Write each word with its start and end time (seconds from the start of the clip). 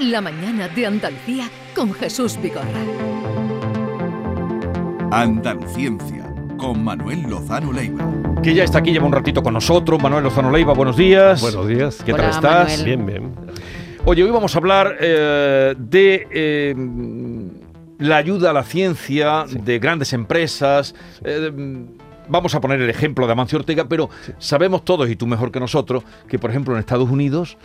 La 0.00 0.22
mañana 0.22 0.66
de 0.68 0.86
Andalucía 0.86 1.50
con 1.74 1.92
Jesús 1.92 2.38
Vigorra. 2.40 2.64
Andaluciencia 5.10 6.34
con 6.56 6.82
Manuel 6.82 7.24
Lozano 7.28 7.70
Leiva. 7.70 8.10
Que 8.42 8.54
ya 8.54 8.64
está 8.64 8.78
aquí, 8.78 8.92
lleva 8.92 9.04
un 9.04 9.12
ratito 9.12 9.42
con 9.42 9.52
nosotros. 9.52 10.02
Manuel 10.02 10.24
Lozano 10.24 10.50
Leiva, 10.50 10.72
buenos 10.72 10.96
días. 10.96 11.42
Buenos 11.42 11.68
días. 11.68 12.02
¿Qué 12.02 12.14
tal 12.14 12.30
estás? 12.30 12.78
Manuel. 12.78 12.84
Bien, 12.84 13.06
bien. 13.06 13.34
Oye, 14.06 14.24
hoy 14.24 14.30
vamos 14.30 14.54
a 14.54 14.58
hablar 14.58 14.96
eh, 15.00 15.74
de 15.76 16.26
eh, 16.30 16.74
la 17.98 18.16
ayuda 18.16 18.50
a 18.50 18.52
la 18.54 18.62
ciencia, 18.62 19.44
de 19.50 19.78
grandes 19.78 20.14
empresas. 20.14 20.94
eh, 21.22 21.52
vamos 22.26 22.54
a 22.54 22.60
poner 22.60 22.80
el 22.80 22.88
ejemplo 22.88 23.26
de 23.26 23.32
Amancio 23.32 23.58
Ortega, 23.58 23.86
pero 23.86 24.08
sabemos 24.38 24.82
todos, 24.84 25.10
y 25.10 25.16
tú 25.16 25.26
mejor 25.26 25.50
que 25.52 25.60
nosotros, 25.60 26.04
que 26.26 26.38
por 26.38 26.48
ejemplo 26.48 26.72
en 26.72 26.80
Estados 26.80 27.10
Unidos, 27.10 27.58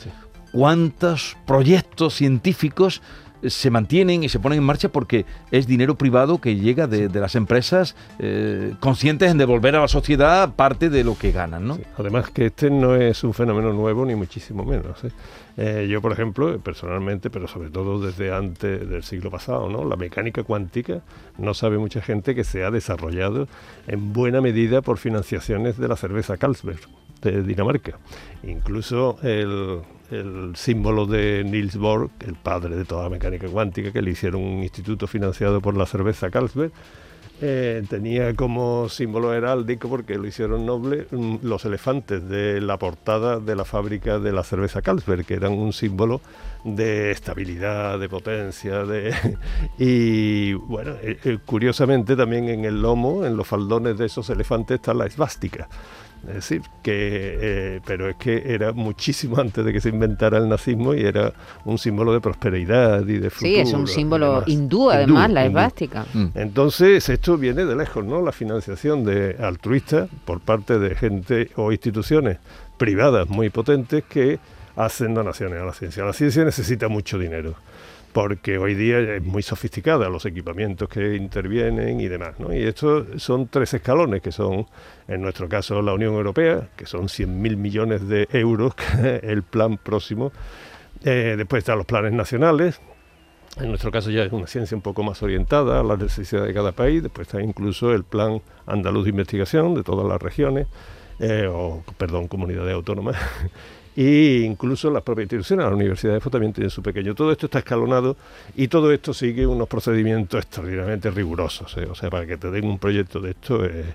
cuántos 0.55 1.35
proyectos 1.45 2.13
científicos 2.13 3.01
se 3.45 3.69
mantienen 3.69 4.23
y 4.23 4.29
se 4.29 4.39
ponen 4.39 4.59
en 4.59 4.63
marcha 4.63 4.87
porque 4.87 5.25
es 5.51 5.67
dinero 5.67 5.95
privado 5.95 6.39
que 6.39 6.55
llega 6.55 6.87
de, 6.87 7.09
de 7.09 7.19
las 7.19 7.35
empresas 7.35 7.93
eh, 8.19 8.73
conscientes 8.79 9.29
en 9.29 9.37
devolver 9.37 9.75
a 9.75 9.81
la 9.81 9.89
sociedad 9.89 10.55
parte 10.55 10.89
de 10.89 11.03
lo 11.03 11.17
que 11.17 11.33
ganan, 11.33 11.67
¿no? 11.67 11.75
Sí. 11.75 11.83
Además 11.97 12.29
que 12.29 12.45
este 12.45 12.69
no 12.69 12.95
es 12.95 13.21
un 13.25 13.33
fenómeno 13.33 13.73
nuevo 13.73 14.05
ni 14.05 14.15
muchísimo 14.15 14.63
menos. 14.63 15.03
¿eh? 15.03 15.11
Eh, 15.57 15.87
yo, 15.91 16.01
por 16.01 16.13
ejemplo, 16.13 16.57
personalmente, 16.59 17.29
pero 17.29 17.49
sobre 17.49 17.69
todo 17.69 17.99
desde 17.99 18.33
antes 18.33 18.89
del 18.89 19.03
siglo 19.03 19.29
pasado, 19.29 19.69
¿no? 19.69 19.83
la 19.83 19.97
mecánica 19.97 20.43
cuántica 20.43 21.01
no 21.37 21.53
sabe 21.53 21.77
mucha 21.77 22.01
gente 22.01 22.33
que 22.33 22.45
se 22.45 22.63
ha 22.63 22.71
desarrollado 22.71 23.49
en 23.87 24.13
buena 24.13 24.39
medida 24.39 24.81
por 24.81 24.99
financiaciones 24.99 25.77
de 25.77 25.89
la 25.89 25.97
cerveza 25.97 26.37
Carlsberg 26.37 26.79
de 27.21 27.43
Dinamarca. 27.43 27.97
Incluso 28.43 29.17
el, 29.21 29.81
el 30.11 30.55
símbolo 30.55 31.05
de 31.05 31.43
Niels 31.45 31.77
Bohr, 31.77 32.09
el 32.25 32.35
padre 32.35 32.75
de 32.75 32.85
toda 32.85 33.03
la 33.03 33.09
mecánica 33.09 33.47
cuántica, 33.47 33.91
que 33.91 34.01
le 34.01 34.11
hicieron 34.11 34.41
un 34.41 34.63
instituto 34.63 35.07
financiado 35.07 35.61
por 35.61 35.75
la 35.75 35.85
cerveza 35.85 36.29
Carlsberg, 36.29 36.71
eh, 37.41 37.83
tenía 37.89 38.33
como 38.33 38.87
símbolo 38.87 39.33
heráldico, 39.33 39.89
porque 39.89 40.17
lo 40.17 40.25
hicieron 40.25 40.65
noble, 40.65 41.07
mm, 41.11 41.37
los 41.41 41.65
elefantes 41.65 42.27
de 42.29 42.61
la 42.61 42.77
portada 42.77 43.41
de 43.41 43.55
la 43.57 43.65
fábrica 43.65 44.19
de 44.19 44.31
la 44.31 44.43
cerveza 44.43 44.81
Carlsberg, 44.81 45.25
que 45.25 45.33
eran 45.33 45.51
un 45.51 45.73
símbolo 45.73 46.21
de 46.63 47.11
estabilidad, 47.11 47.99
de 47.99 48.07
potencia, 48.07 48.85
de 48.85 49.13
y 49.77 50.53
bueno, 50.53 50.93
eh, 51.01 51.19
eh, 51.25 51.37
curiosamente 51.45 52.15
también 52.15 52.47
en 52.47 52.63
el 52.63 52.81
lomo, 52.81 53.25
en 53.25 53.35
los 53.35 53.45
faldones 53.45 53.97
de 53.97 54.05
esos 54.05 54.29
elefantes 54.29 54.75
está 54.75 54.93
la 54.93 55.05
esvástica. 55.05 55.67
Es 56.27 56.35
decir, 56.35 56.61
que, 56.81 57.37
eh, 57.41 57.81
pero 57.85 58.09
es 58.09 58.15
que 58.15 58.53
era 58.53 58.73
muchísimo 58.73 59.37
antes 59.37 59.63
de 59.63 59.71
que 59.71 59.79
se 59.79 59.89
inventara 59.89 60.37
el 60.37 60.49
nazismo 60.49 60.93
y 60.93 61.01
era 61.01 61.33
un 61.65 61.77
símbolo 61.77 62.13
de 62.13 62.21
prosperidad 62.21 63.01
y 63.07 63.19
de 63.19 63.29
futuro. 63.29 63.51
Sí, 63.51 63.55
es 63.55 63.73
un 63.73 63.87
símbolo 63.87 64.43
hindú, 64.47 64.89
además, 64.89 65.29
la 65.31 65.45
esvástica. 65.45 66.05
Mm. 66.13 66.25
Entonces, 66.35 67.07
esto 67.09 67.37
viene 67.37 67.65
de 67.65 67.75
lejos, 67.75 68.03
¿no? 68.03 68.21
La 68.21 68.31
financiación 68.31 69.03
de 69.03 69.37
altruista 69.39 70.07
por 70.25 70.39
parte 70.39 70.79
de 70.79 70.95
gente 70.95 71.51
o 71.55 71.71
instituciones 71.71 72.37
privadas 72.77 73.29
muy 73.29 73.49
potentes 73.49 74.03
que 74.03 74.39
hacen 74.75 75.13
donaciones 75.13 75.61
a 75.61 75.65
la 75.65 75.73
ciencia. 75.73 76.03
La 76.03 76.13
ciencia 76.13 76.43
necesita 76.43 76.87
mucho 76.87 77.17
dinero 77.17 77.55
porque 78.15 78.57
hoy 78.57 78.75
día 78.75 78.97
es 78.99 79.21
muy 79.21 79.43
sofisticada 79.43 80.07
los 80.07 80.25
equipamientos 80.25 80.87
que 80.87 81.17
intervienen 81.17 81.99
y 81.99 82.07
demás. 82.07 82.39
¿no? 82.39 82.53
Y 82.53 82.63
estos 82.63 83.21
son 83.21 83.49
tres 83.49 83.73
escalones, 83.73 84.21
que 84.21 84.31
son, 84.31 84.67
en 85.09 85.21
nuestro 85.21 85.49
caso, 85.49 85.81
la 85.81 85.91
Unión 85.91 86.13
Europea, 86.13 86.69
que 86.77 86.85
son 86.85 87.07
100.000 87.07 87.57
millones 87.57 88.07
de 88.07 88.29
euros, 88.31 88.73
el 89.21 89.43
plan 89.43 89.77
próximo. 89.77 90.31
Eh, 91.03 91.35
después 91.37 91.59
están 91.59 91.77
los 91.77 91.85
planes 91.85 92.13
nacionales, 92.13 92.79
en 93.57 93.67
nuestro 93.67 93.91
caso 93.91 94.09
ya 94.09 94.23
es 94.23 94.31
una 94.31 94.47
ciencia 94.47 94.77
un 94.77 94.81
poco 94.81 95.03
más 95.03 95.21
orientada 95.21 95.81
a 95.81 95.83
las 95.83 95.99
necesidades 95.99 96.47
de 96.47 96.53
cada 96.53 96.71
país. 96.71 97.03
Después 97.03 97.27
está 97.27 97.41
incluso 97.41 97.93
el 97.93 98.05
Plan 98.05 98.41
Andaluz 98.65 99.03
de 99.03 99.09
Investigación 99.09 99.75
de 99.75 99.83
todas 99.83 100.07
las 100.07 100.21
regiones, 100.21 100.67
eh, 101.19 101.49
o 101.51 101.83
perdón, 101.97 102.29
comunidades 102.29 102.73
autónomas. 102.73 103.17
Y 103.95 104.43
incluso 104.43 104.91
las 104.91 105.03
propias 105.03 105.25
instituciones, 105.25 105.65
las 105.65 105.73
universidades 105.73 106.21
también 106.23 106.51
tienen 106.51 106.69
su 106.69 106.81
pequeño. 106.83 107.15
Todo 107.15 107.31
esto 107.31 107.45
está 107.45 107.59
escalonado 107.59 108.17
y 108.55 108.67
todo 108.67 108.91
esto 108.91 109.13
sigue 109.13 109.47
unos 109.47 109.69
procedimientos 109.69 110.43
extraordinariamente 110.43 111.09
rigurosos. 111.11 111.77
¿eh? 111.77 111.87
O 111.89 111.95
sea, 111.95 112.09
para 112.09 112.25
que 112.25 112.35
te 112.35 112.51
den 112.51 112.65
un 112.65 112.77
proyecto 112.77 113.21
de 113.21 113.31
esto 113.31 113.65
eh, 113.65 113.85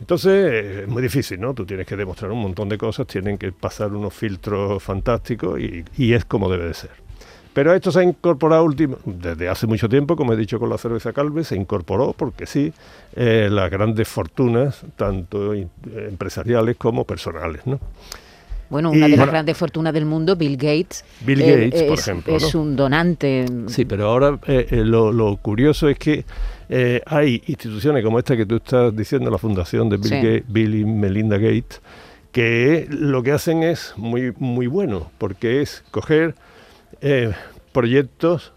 entonces 0.00 0.32
eh, 0.32 0.82
es 0.84 0.88
muy 0.88 1.02
difícil, 1.02 1.38
¿no? 1.38 1.52
Tú 1.52 1.66
tienes 1.66 1.86
que 1.86 1.94
demostrar 1.94 2.30
un 2.30 2.40
montón 2.40 2.70
de 2.70 2.78
cosas, 2.78 3.06
tienen 3.06 3.36
que 3.36 3.52
pasar 3.52 3.92
unos 3.92 4.14
filtros 4.14 4.82
fantásticos 4.82 5.60
y, 5.60 6.14
es 6.14 6.24
como 6.24 6.50
debe 6.50 6.68
de 6.68 6.72
ser. 6.72 6.90
Pero 7.52 7.74
esto 7.74 7.92
se 7.92 8.00
ha 8.00 8.02
incorporado 8.02 8.64
último, 8.64 8.96
desde 9.04 9.50
hace 9.50 9.66
mucho 9.66 9.90
tiempo, 9.90 10.16
como 10.16 10.32
he 10.32 10.36
dicho 10.36 10.58
con 10.58 10.70
la 10.70 10.78
cerveza 10.78 11.12
Calve, 11.12 11.44
se 11.44 11.54
incorporó 11.56 12.14
porque 12.14 12.46
sí, 12.46 12.72
las 13.14 13.70
grandes 13.70 14.08
fortunas, 14.08 14.82
tanto 14.96 15.52
empresariales 15.52 16.76
como 16.76 17.04
personales, 17.04 17.66
¿no? 17.66 17.78
Bueno, 18.70 18.90
una 18.90 18.98
Y- 19.08 19.10
de 19.10 19.16
las 19.16 19.18
Bueno. 19.18 19.32
grandes 19.32 19.56
fortunas 19.56 19.92
del 19.92 20.06
mundo, 20.06 20.36
Bill 20.36 20.56
Gates. 20.56 21.04
Bill 21.26 21.42
eh, 21.42 21.64
Gates, 21.66 21.82
por 21.82 21.98
es, 21.98 22.08
ejemplo, 22.08 22.36
Es 22.36 22.54
¿no? 22.54 22.60
un 22.62 22.76
donante. 22.76 23.44
Sí, 23.66 23.84
pero 23.84 24.08
ahora 24.08 24.38
eh, 24.46 24.66
eh, 24.70 24.76
lo, 24.84 25.12
lo 25.12 25.36
curioso 25.36 25.88
es 25.88 25.98
que 25.98 26.24
eh, 26.68 27.02
hay 27.04 27.42
instituciones 27.46 28.04
como 28.04 28.18
esta 28.20 28.36
que 28.36 28.46
tú 28.46 28.56
estás 28.56 28.94
diciendo, 28.96 29.28
la 29.30 29.38
fundación 29.38 29.88
de 29.88 29.96
Bill, 29.96 30.08
Sí. 30.08 30.14
Gates, 30.16 30.44
Bill 30.48 30.74
y 30.76 30.84
Melinda 30.84 31.36
Gates, 31.36 31.80
que 32.30 32.86
lo 32.90 33.22
que 33.24 33.32
hacen 33.32 33.64
es 33.64 33.92
muy, 33.96 34.32
muy 34.38 34.68
bueno, 34.68 35.10
porque 35.18 35.62
es 35.62 35.82
coger 35.90 36.36
eh, 37.00 37.32
proyectos 37.72 38.52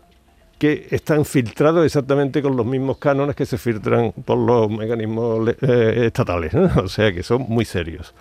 que 0.59 0.87
están 0.91 1.25
filtrados 1.25 1.85
exactamente 1.85 2.41
con 2.41 2.55
los 2.55 2.65
mismos 2.65 2.97
cánones 2.97 3.35
que 3.35 3.45
se 3.45 3.57
filtran 3.57 4.11
por 4.11 4.37
los 4.37 4.69
mecanismos 4.69 5.43
le- 5.45 5.57
eh, 5.61 6.05
estatales, 6.05 6.53
¿no? 6.53 6.69
o 6.83 6.87
sea 6.87 7.11
que 7.11 7.23
son 7.23 7.45
muy 7.49 7.65
serios 7.65 8.13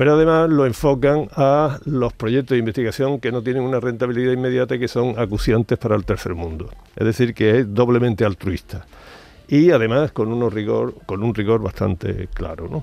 pero 0.00 0.14
además 0.14 0.48
lo 0.48 0.64
enfocan 0.64 1.28
a 1.36 1.78
los 1.84 2.14
proyectos 2.14 2.54
de 2.54 2.60
investigación 2.60 3.20
que 3.20 3.30
no 3.30 3.42
tienen 3.42 3.64
una 3.64 3.80
rentabilidad 3.80 4.32
inmediata 4.32 4.76
y 4.76 4.78
que 4.78 4.88
son 4.88 5.18
acuciantes 5.18 5.76
para 5.76 5.94
el 5.94 6.06
tercer 6.06 6.34
mundo. 6.34 6.70
Es 6.96 7.04
decir, 7.04 7.34
que 7.34 7.58
es 7.58 7.74
doblemente 7.74 8.24
altruista. 8.24 8.86
Y 9.46 9.72
además 9.72 10.10
con, 10.12 10.32
unos 10.32 10.54
rigor, 10.54 10.94
con 11.04 11.22
un 11.22 11.34
rigor 11.34 11.60
bastante 11.60 12.28
claro. 12.32 12.66
¿no? 12.70 12.82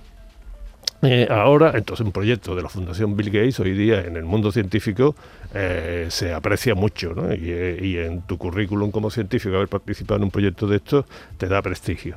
Eh, 1.09 1.27
ahora, 1.27 1.71
entonces, 1.73 2.05
un 2.05 2.11
proyecto 2.11 2.55
de 2.55 2.61
la 2.61 2.69
Fundación 2.69 3.17
Bill 3.17 3.31
Gates 3.31 3.59
hoy 3.61 3.71
día 3.71 4.01
en 4.01 4.15
el 4.15 4.23
mundo 4.23 4.51
científico 4.51 5.15
eh, 5.55 6.05
se 6.11 6.35
aprecia 6.35 6.75
mucho, 6.75 7.15
¿no? 7.15 7.33
y, 7.33 7.49
eh, 7.49 7.79
y 7.81 7.97
en 7.97 8.21
tu 8.27 8.37
currículum 8.37 8.91
como 8.91 9.09
científico 9.09 9.55
haber 9.55 9.69
participado 9.69 10.17
en 10.17 10.25
un 10.25 10.29
proyecto 10.29 10.67
de 10.67 10.75
estos 10.75 11.05
te 11.39 11.47
da 11.47 11.63
prestigio. 11.63 12.15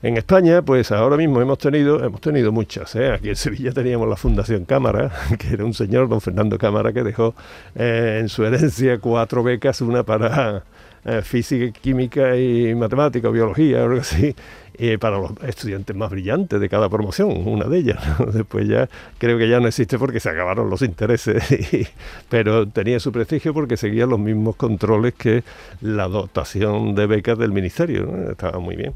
En 0.00 0.16
España, 0.16 0.62
pues 0.62 0.92
ahora 0.92 1.16
mismo 1.16 1.40
hemos 1.40 1.58
tenido, 1.58 2.04
hemos 2.04 2.20
tenido 2.20 2.52
muchas. 2.52 2.94
¿eh? 2.94 3.10
Aquí 3.10 3.30
en 3.30 3.36
Sevilla 3.36 3.72
teníamos 3.72 4.08
la 4.08 4.14
Fundación 4.14 4.64
Cámara, 4.64 5.10
que 5.38 5.48
era 5.54 5.64
un 5.64 5.74
señor, 5.74 6.08
don 6.08 6.20
Fernando 6.20 6.56
Cámara, 6.56 6.92
que 6.92 7.02
dejó 7.02 7.34
eh, 7.74 8.18
en 8.20 8.28
su 8.28 8.44
herencia 8.44 8.98
cuatro 8.98 9.42
becas, 9.42 9.80
una 9.80 10.04
para 10.04 10.62
eh, 11.04 11.20
física, 11.22 11.76
química 11.80 12.36
y 12.36 12.76
matemática, 12.76 13.28
o 13.28 13.32
biología, 13.32 13.82
o 13.82 13.86
algo 13.86 14.00
así, 14.00 14.36
para 15.00 15.18
los 15.18 15.32
estudiantes 15.42 15.96
más 15.96 16.10
brillantes 16.10 16.60
de 16.60 16.68
cada 16.68 16.88
promoción, 16.88 17.48
una 17.48 17.64
de 17.64 17.78
ellas. 17.78 17.98
Después 18.32 18.68
ya 18.68 18.88
creo 19.18 19.36
que 19.36 19.48
ya 19.48 19.58
no 19.58 19.66
existe 19.66 19.98
porque 19.98 20.20
se 20.20 20.30
acabaron 20.30 20.70
los 20.70 20.82
intereses, 20.82 21.42
pero 22.28 22.68
tenía 22.68 23.00
su 23.00 23.10
prestigio 23.10 23.52
porque 23.52 23.76
seguía 23.76 24.06
los 24.06 24.20
mismos 24.20 24.54
controles 24.54 25.14
que 25.14 25.42
la 25.80 26.06
dotación 26.06 26.94
de 26.94 27.06
becas 27.08 27.36
del 27.36 27.50
ministerio. 27.50 28.30
Estaba 28.30 28.60
muy 28.60 28.76
bien. 28.76 28.94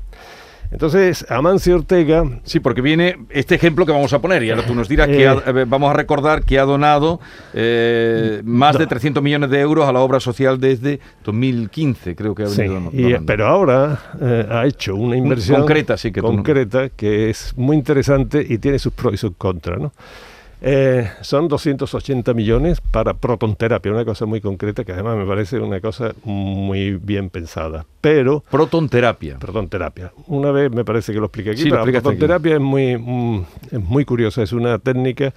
Entonces, 0.72 1.24
Amancio 1.28 1.76
Ortega, 1.76 2.24
Sí, 2.44 2.58
porque 2.58 2.80
viene 2.80 3.18
este 3.30 3.54
ejemplo 3.54 3.84
que 3.86 3.92
vamos 3.92 4.12
a 4.14 4.20
poner 4.20 4.42
y 4.42 4.50
ahora 4.50 4.64
tú 4.66 4.74
nos 4.74 4.88
dirás 4.88 5.06
que 5.06 5.22
Eh. 5.24 5.28
ha- 5.28 5.42
eh, 5.46 5.64
vamos 5.66 5.90
a 5.90 5.92
recordar 5.92 6.42
que 6.44 6.58
ha 6.58 6.64
donado 6.64 7.20
eh, 7.54 8.40
más 8.44 8.78
de 8.78 8.86
300 8.86 9.22
millones 9.22 9.50
de 9.50 9.60
euros 9.60 9.86
a 9.86 9.92
la 9.92 10.00
obra 10.00 10.18
social 10.18 10.58
desde 10.58 10.98
2015, 11.24 12.16
creo 12.16 12.34
que 12.34 12.44
ha 12.44 12.46
sí, 12.46 12.62
venido 12.62 12.90
y, 12.92 13.02
donando. 13.02 13.26
pero 13.26 13.46
ahora 13.46 13.98
eh, 14.20 14.46
ha 14.50 14.66
hecho 14.66 14.96
una 14.96 15.16
inversión 15.16 15.58
concreta, 15.60 15.96
sí, 15.96 16.10
que 16.10 16.22
no- 16.22 16.28
concreta 16.28 16.88
que 16.88 17.28
es 17.30 17.52
muy 17.56 17.76
interesante 17.76 18.44
y 18.48 18.58
tiene 18.58 18.78
sus 18.78 18.92
pros 18.94 19.14
y 19.14 19.16
sus 19.18 19.32
contras. 19.36 19.78
¿no? 19.78 19.92
Eh, 20.64 21.10
son 21.22 21.48
280 21.48 22.34
millones 22.34 22.80
para 22.80 23.14
protonterapia, 23.14 23.90
una 23.90 24.04
cosa 24.04 24.26
muy 24.26 24.40
concreta 24.40 24.84
que 24.84 24.92
además 24.92 25.16
me 25.16 25.26
parece 25.26 25.58
una 25.58 25.80
cosa 25.80 26.12
muy 26.22 26.92
bien 26.92 27.30
pensada. 27.30 27.84
Pero 28.00 28.44
Protonterapia. 28.48 29.38
protonterapia. 29.40 30.12
Una 30.28 30.52
vez 30.52 30.70
me 30.70 30.84
parece 30.84 31.12
que 31.12 31.18
lo 31.18 31.26
expliqué 31.26 31.50
aquí, 31.50 31.62
Sí, 31.62 31.68
pero 31.70 31.78
la 31.78 31.82
aquí. 31.82 31.92
protonterapia 31.92 32.54
es 32.54 32.60
muy, 32.60 32.96
mm, 32.96 33.44
es 33.72 33.80
muy 33.80 34.04
curiosa, 34.04 34.42
es 34.44 34.52
una 34.52 34.78
técnica, 34.78 35.34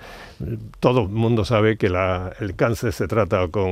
todo 0.80 1.02
el 1.04 1.10
mundo 1.10 1.46
sabe 1.46 1.78
que 1.78 1.90
la- 1.90 2.34
el 2.40 2.56
cáncer 2.56 2.94
se 2.94 3.08
trata 3.08 3.48
con 3.48 3.66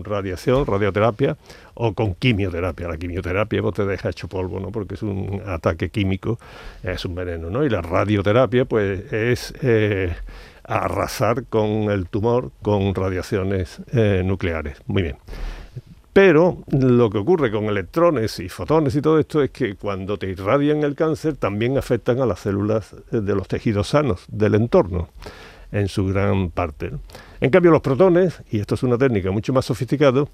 mm, 0.00 0.02
radiación, 0.04 0.66
radioterapia 0.66 1.36
o 1.74 1.92
con 1.94 2.14
quimioterapia. 2.14 2.88
La 2.88 2.96
quimioterapia 2.96 3.62
pues, 3.62 3.74
te 3.74 3.86
deja 3.86 4.10
hecho 4.10 4.28
polvo, 4.28 4.60
¿no? 4.60 4.70
porque 4.70 4.94
es 4.94 5.02
un 5.02 5.42
ataque 5.46 5.90
químico, 5.90 6.38
es 6.82 7.04
un 7.04 7.14
veneno, 7.14 7.50
¿no? 7.50 7.64
Y 7.64 7.68
la 7.70 7.82
radioterapia 7.82 8.64
pues 8.64 9.12
es... 9.12 9.54
eh, 9.62 10.14
arrasar 10.64 11.46
con 11.46 11.90
el 11.90 12.06
tumor 12.08 12.52
con 12.62 12.94
radiaciones 12.94 13.80
eh, 13.92 14.22
nucleares. 14.24 14.76
Muy 14.86 15.02
bien. 15.02 15.16
Pero 16.12 16.58
lo 16.70 17.08
que 17.10 17.18
ocurre 17.18 17.50
con 17.50 17.64
electrones 17.64 18.38
y 18.40 18.48
fotones 18.48 18.94
y 18.94 19.00
todo 19.02 19.18
esto 19.18 19.42
es 19.42 19.50
que 19.50 19.74
cuando 19.76 20.16
te 20.16 20.28
irradian 20.28 20.82
el 20.82 20.94
cáncer 20.96 21.34
también 21.34 21.78
afectan 21.78 22.20
a 22.20 22.26
las 22.26 22.40
células 22.40 22.94
de 23.10 23.34
los 23.34 23.48
tejidos 23.48 23.88
sanos 23.88 24.24
del 24.28 24.54
entorno 24.54 25.08
en 25.72 25.88
su 25.88 26.06
gran 26.06 26.50
parte. 26.50 26.90
En 27.40 27.50
cambio, 27.50 27.70
los 27.70 27.80
protones, 27.80 28.42
y 28.50 28.58
esto 28.60 28.74
es 28.74 28.82
una 28.82 28.98
técnica 28.98 29.30
mucho 29.30 29.52
más 29.52 29.64
sofisticada, 29.64 30.24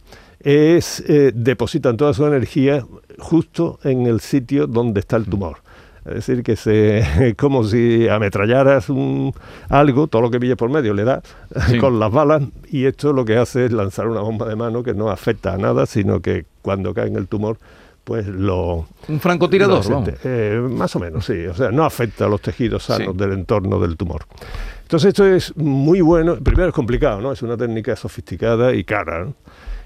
es 0.41 1.01
eh, 1.09 1.33
depositan 1.35 1.97
toda 1.97 2.13
su 2.15 2.27
energía 2.27 2.85
justo 3.19 3.79
en 3.85 4.07
el 4.07 4.21
sitio 4.21 4.67
donde 4.67 5.01
está 5.01 5.17
el 5.17 5.27
tumor. 5.27 5.59
Es 6.05 6.15
decir, 6.27 6.43
que 6.45 6.55
se, 6.57 6.99
es 6.99 7.35
como 7.37 7.65
si 7.65 8.09
ametrallaras 8.09 8.89
un, 8.91 9.33
algo, 9.69 10.07
todo 10.07 10.23
lo 10.23 10.31
que 10.31 10.39
pille 10.39 10.57
por 10.57 10.71
medio 10.71 10.95
le 10.95 11.05
da 11.05 11.21
Sí. 11.69 11.79
con 11.79 11.99
las 11.99 12.11
balas, 12.13 12.43
y 12.71 12.85
esto 12.87 13.13
lo 13.13 13.25
que 13.25 13.37
hace 13.37 13.67
es 13.67 13.73
lanzar 13.73 14.07
una 14.09 14.21
bomba 14.21 14.49
de 14.49 14.57
mano 14.57 14.83
que 14.83 14.95
no 14.95 15.11
afecta 15.11 15.55
a 15.55 15.57
nada, 15.59 15.85
sino 15.87 16.21
que 16.21 16.47
cuando 16.63 16.95
cae 16.95 17.09
en 17.09 17.17
el 17.17 17.27
tumor, 17.29 17.59
pues 18.05 18.29
lo, 18.29 18.87
Un 19.09 19.19
francotirador, 19.19 19.83
sí, 19.83 19.93
eh, 20.23 20.61
más 20.71 20.95
o 20.95 21.01
menos, 21.01 21.25
sí. 21.27 21.45
O 21.47 21.55
sea, 21.55 21.73
no 21.73 21.85
afecta 21.85 22.27
a 22.27 22.29
los 22.29 22.41
tejidos 22.41 22.85
sanos 22.85 23.15
Sí. 23.15 23.19
del 23.19 23.33
entorno 23.33 23.81
del 23.81 23.97
tumor. 23.97 24.27
Entonces 24.87 25.09
esto 25.09 25.27
es 25.27 25.57
muy 25.57 26.01
bueno. 26.01 26.37
Primero 26.37 26.69
es 26.69 26.75
complicado, 26.75 27.21
¿no? 27.21 27.33
Es 27.33 27.43
una 27.43 27.57
técnica 27.57 27.97
sofisticada 27.97 28.73
y 28.73 28.85
cara. 28.85 29.25
¿no? 29.25 29.35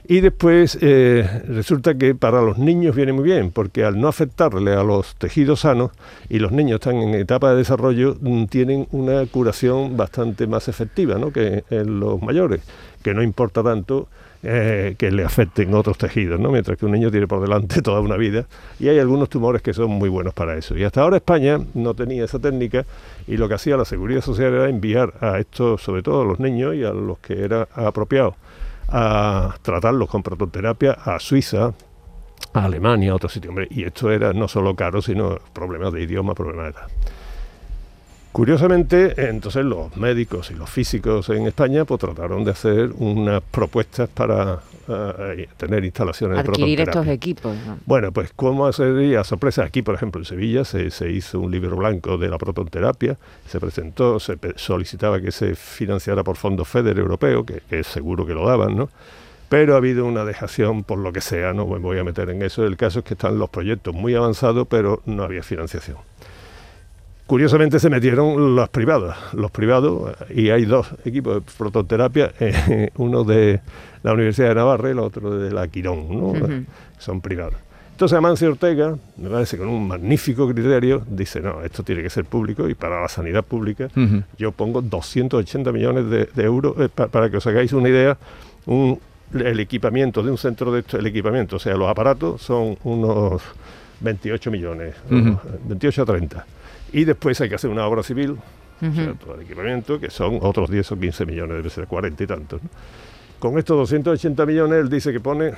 Y 0.06 0.20
después 0.20 0.76
eh, 0.82 1.26
resulta 1.48 1.94
que 1.94 2.14
para 2.14 2.42
los 2.42 2.58
niños 2.58 2.94
viene 2.94 3.14
muy 3.14 3.24
bien, 3.24 3.50
porque 3.50 3.82
al 3.82 3.98
no 3.98 4.08
afectarle 4.08 4.74
a 4.74 4.82
los 4.82 5.14
tejidos 5.16 5.60
sanos 5.60 5.92
y 6.28 6.38
los 6.38 6.52
niños 6.52 6.80
están 6.80 6.96
en 6.96 7.14
etapa 7.14 7.50
de 7.52 7.56
desarrollo, 7.56 8.14
mm, 8.20 8.44
tienen 8.44 8.88
una 8.90 9.24
curación 9.24 9.96
bastante 9.96 10.46
más 10.46 10.68
efectiva 10.68 11.16
¿no? 11.16 11.32
que 11.32 11.64
en 11.70 11.98
los 11.98 12.20
mayores, 12.20 12.60
que 13.02 13.14
no 13.14 13.22
importa 13.22 13.62
tanto 13.62 14.06
eh, 14.42 14.94
que 14.96 15.10
le 15.10 15.22
afecten 15.22 15.74
otros 15.74 15.98
tejidos, 15.98 16.40
¿no? 16.40 16.50
mientras 16.50 16.78
que 16.78 16.86
un 16.86 16.92
niño 16.92 17.10
tiene 17.10 17.26
por 17.26 17.42
delante 17.42 17.82
toda 17.82 18.00
una 18.00 18.16
vida. 18.16 18.46
Y 18.78 18.88
hay 18.88 18.98
algunos 18.98 19.28
tumores 19.28 19.60
que 19.60 19.74
son 19.74 19.90
muy 19.90 20.08
buenos 20.08 20.32
para 20.32 20.56
eso. 20.56 20.76
Y 20.78 20.84
hasta 20.84 21.02
ahora 21.02 21.16
España 21.16 21.58
no 21.74 21.94
tenía 21.94 22.24
esa 22.24 22.38
técnica 22.38 22.86
y 23.26 23.36
lo 23.36 23.48
que 23.48 23.54
hacía 23.54 23.76
la 23.76 23.84
Seguridad 23.84 24.22
Social 24.22 24.54
era 24.54 24.68
enviar 24.70 25.12
a 25.20 25.38
estos, 25.38 25.82
sobre 25.82 26.02
todo 26.02 26.22
a 26.22 26.24
los 26.24 26.40
niños 26.40 26.74
y 26.74 26.84
a 26.84 26.92
los 26.92 27.18
que 27.18 27.44
era 27.44 27.68
apropiado, 27.74 28.34
a 28.88 29.56
tratarlos 29.60 30.08
con 30.08 30.22
prototerapia 30.22 30.92
a 30.92 31.20
Suiza, 31.20 31.74
a 32.54 32.64
Alemania, 32.64 33.12
a 33.12 33.16
otro 33.16 33.28
sitio. 33.28 33.50
Hombre, 33.50 33.68
y 33.70 33.84
esto 33.84 34.10
era 34.10 34.32
no 34.32 34.48
solo 34.48 34.74
caro, 34.74 35.02
sino 35.02 35.36
problemas 35.52 35.92
de 35.92 36.02
idioma, 36.02 36.34
problemas 36.34 36.64
de 36.64 36.70
edad. 36.80 36.88
Curiosamente, 38.32 39.28
entonces 39.28 39.64
los 39.64 39.96
médicos 39.96 40.52
y 40.52 40.54
los 40.54 40.70
físicos 40.70 41.28
en 41.30 41.48
España 41.48 41.84
pues 41.84 42.00
trataron 42.00 42.44
de 42.44 42.52
hacer 42.52 42.92
unas 42.96 43.42
propuestas 43.42 44.08
para 44.08 44.60
eh, 44.88 45.48
tener 45.56 45.84
instalaciones 45.84 46.36
de 46.36 46.40
Adquirir 46.42 46.80
estos 46.80 46.92
prototerapia. 47.04 47.12
equipos. 47.12 47.56
¿no? 47.66 47.78
Bueno, 47.86 48.12
pues 48.12 48.30
como 48.36 48.72
sería 48.72 49.24
sorpresa, 49.24 49.64
aquí 49.64 49.82
por 49.82 49.96
ejemplo 49.96 50.20
en 50.20 50.26
Sevilla 50.26 50.64
se, 50.64 50.92
se 50.92 51.10
hizo 51.10 51.40
un 51.40 51.50
libro 51.50 51.74
blanco 51.76 52.18
de 52.18 52.28
la 52.28 52.38
protonterapia, 52.38 53.18
se 53.48 53.58
presentó, 53.58 54.20
se 54.20 54.38
solicitaba 54.54 55.20
que 55.20 55.32
se 55.32 55.56
financiara 55.56 56.22
por 56.22 56.36
fondos 56.36 56.68
FEDER 56.68 56.98
europeo, 57.00 57.44
que, 57.44 57.62
que 57.68 57.82
seguro 57.82 58.24
que 58.26 58.34
lo 58.34 58.46
daban, 58.46 58.76
¿no? 58.76 58.88
Pero 59.48 59.74
ha 59.74 59.78
habido 59.78 60.04
una 60.06 60.24
dejación 60.24 60.84
por 60.84 60.98
lo 60.98 61.12
que 61.12 61.20
sea, 61.20 61.52
no 61.52 61.66
me 61.66 61.78
voy 61.80 61.98
a 61.98 62.04
meter 62.04 62.30
en 62.30 62.42
eso. 62.42 62.64
El 62.64 62.76
caso 62.76 63.00
es 63.00 63.04
que 63.04 63.14
están 63.14 63.40
los 63.40 63.50
proyectos 63.50 63.92
muy 63.92 64.14
avanzados, 64.14 64.68
pero 64.70 65.02
no 65.06 65.24
había 65.24 65.42
financiación. 65.42 65.96
Curiosamente 67.30 67.78
se 67.78 67.88
metieron 67.88 68.56
las 68.56 68.68
privadas, 68.70 69.16
los 69.34 69.52
privados, 69.52 70.16
y 70.34 70.50
hay 70.50 70.64
dos 70.64 70.88
equipos 71.04 71.36
de 71.36 71.40
prototerapia, 71.56 72.32
eh, 72.40 72.90
uno 72.96 73.22
de 73.22 73.60
la 74.02 74.14
Universidad 74.14 74.48
de 74.48 74.54
Navarra 74.56 74.88
y 74.88 74.92
el 74.92 74.98
otro 74.98 75.38
de 75.38 75.52
la 75.52 75.68
Quirón, 75.68 76.08
¿no? 76.10 76.32
Son 76.98 77.20
privados. 77.20 77.54
Entonces 77.92 78.18
Amancio 78.18 78.50
Ortega, 78.50 78.96
me 79.16 79.28
parece 79.30 79.56
con 79.56 79.68
un 79.68 79.86
magnífico 79.86 80.48
criterio, 80.52 81.04
dice, 81.08 81.40
no, 81.40 81.62
esto 81.62 81.84
tiene 81.84 82.02
que 82.02 82.10
ser 82.10 82.24
público 82.24 82.68
y 82.68 82.74
para 82.74 83.00
la 83.00 83.08
sanidad 83.08 83.44
pública 83.44 83.86
yo 84.36 84.50
pongo 84.50 84.82
280 84.82 85.70
millones 85.70 86.10
de, 86.10 86.24
de 86.34 86.42
euros, 86.42 86.74
eh, 86.80 86.88
pa- 86.92 87.06
para 87.06 87.30
que 87.30 87.36
os 87.36 87.46
hagáis 87.46 87.72
una 87.72 87.90
idea, 87.90 88.18
un- 88.66 88.98
el 89.34 89.60
equipamiento 89.60 90.24
de 90.24 90.32
un 90.32 90.38
centro 90.38 90.72
de 90.72 90.80
esto, 90.80 90.98
el 90.98 91.06
equipamiento, 91.06 91.54
o 91.56 91.58
sea, 91.60 91.76
los 91.76 91.88
aparatos 91.88 92.42
son 92.42 92.76
unos 92.82 93.40
28 94.00 94.50
millones, 94.50 94.96
Ujú. 95.06 95.14
unos 95.14 95.38
28 95.68 96.02
a 96.02 96.06
30. 96.06 96.46
Y 96.92 97.04
después 97.04 97.40
hay 97.40 97.48
que 97.48 97.54
hacer 97.54 97.70
una 97.70 97.86
obra 97.86 98.02
civil, 98.02 98.36
o 98.82 98.94
sea, 98.94 99.14
todo 99.14 99.34
el 99.34 99.42
equipamiento, 99.42 100.00
que 100.00 100.10
son 100.10 100.38
otros 100.42 100.70
10 100.70 100.92
o 100.92 100.98
15 100.98 101.26
millones, 101.26 101.56
debe 101.58 101.70
ser 101.70 101.86
40 101.86 102.24
y 102.24 102.26
tantos. 102.26 102.62
¿no? 102.62 102.68
Con 103.38 103.58
estos 103.58 103.76
280 103.76 104.44
millones, 104.46 104.78
él 104.80 104.88
dice 104.90 105.12
que 105.12 105.20
pone 105.20 105.52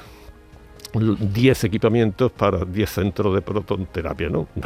l- 0.94 1.16
10 1.18 1.64
equipamientos 1.64 2.30
para 2.32 2.64
10 2.64 2.90
centros 2.90 3.34
de 3.34 3.40
protonterapia, 3.42 4.28
¿no? 4.28 4.46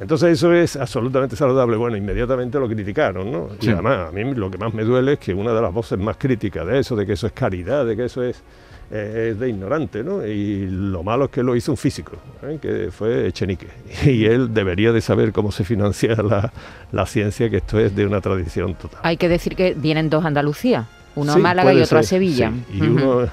Entonces 0.00 0.32
eso 0.32 0.52
es 0.52 0.76
absolutamente 0.76 1.36
saludable. 1.36 1.76
Bueno, 1.76 1.96
inmediatamente 1.96 2.58
lo 2.58 2.66
criticaron, 2.68 3.30
¿no? 3.30 3.48
Sí. 3.60 3.68
Y 3.68 3.70
además, 3.70 4.08
a 4.08 4.12
mí 4.12 4.34
lo 4.34 4.50
que 4.50 4.56
más 4.58 4.72
me 4.72 4.82
duele 4.82 5.12
es 5.14 5.18
que 5.18 5.34
una 5.34 5.52
de 5.52 5.60
las 5.60 5.72
voces 5.72 5.98
más 5.98 6.16
críticas 6.16 6.66
de 6.66 6.78
eso, 6.78 6.96
de 6.96 7.04
que 7.06 7.12
eso 7.12 7.26
es 7.26 7.32
caridad, 7.34 7.84
de 7.84 7.96
que 7.96 8.06
eso 8.06 8.22
es, 8.22 8.42
eh, 8.90 9.28
es 9.32 9.38
de 9.38 9.50
ignorante, 9.50 10.02
¿no? 10.02 10.26
Y 10.26 10.66
lo 10.70 11.02
malo 11.02 11.26
es 11.26 11.30
que 11.30 11.42
lo 11.42 11.54
hizo 11.54 11.70
un 11.70 11.76
físico, 11.76 12.12
¿eh? 12.42 12.58
que 12.60 12.88
fue 12.90 13.26
Echenique. 13.28 13.68
Y 14.06 14.24
él 14.24 14.54
debería 14.54 14.90
de 14.92 15.02
saber 15.02 15.32
cómo 15.32 15.52
se 15.52 15.64
financia 15.64 16.14
la, 16.22 16.50
la 16.92 17.04
ciencia, 17.06 17.50
que 17.50 17.58
esto 17.58 17.78
es 17.78 17.94
de 17.94 18.06
una 18.06 18.22
tradición 18.22 18.74
total. 18.76 19.00
Hay 19.02 19.18
que 19.18 19.28
decir 19.28 19.54
que 19.54 19.74
vienen 19.74 20.08
dos 20.08 20.24
a 20.24 20.28
Andalucía, 20.28 20.86
uno 21.14 21.34
Sí, 21.34 21.38
a 21.38 21.42
Málaga 21.42 21.74
y 21.74 21.80
otro 21.82 21.98
a 21.98 22.02
ser, 22.02 22.08
Sevilla. 22.18 22.50
sí, 22.70 22.78
y 22.78 22.82
uno, 22.82 23.28